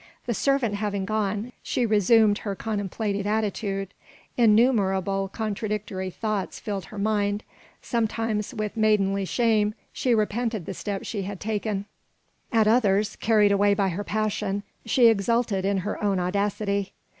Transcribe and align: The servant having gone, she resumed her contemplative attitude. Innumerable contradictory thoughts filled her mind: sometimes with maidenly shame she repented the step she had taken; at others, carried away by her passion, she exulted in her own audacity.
The 0.25 0.33
servant 0.33 0.73
having 0.73 1.05
gone, 1.05 1.51
she 1.61 1.85
resumed 1.85 2.39
her 2.39 2.55
contemplative 2.55 3.27
attitude. 3.27 3.89
Innumerable 4.35 5.27
contradictory 5.27 6.09
thoughts 6.09 6.59
filled 6.59 6.85
her 6.85 6.97
mind: 6.97 7.43
sometimes 7.83 8.51
with 8.51 8.75
maidenly 8.75 9.25
shame 9.25 9.75
she 9.93 10.15
repented 10.15 10.65
the 10.65 10.73
step 10.73 11.03
she 11.03 11.21
had 11.21 11.39
taken; 11.39 11.85
at 12.51 12.67
others, 12.67 13.15
carried 13.17 13.51
away 13.51 13.75
by 13.75 13.89
her 13.89 14.03
passion, 14.03 14.63
she 14.87 15.05
exulted 15.05 15.65
in 15.65 15.77
her 15.85 16.03
own 16.03 16.19
audacity. 16.19 16.93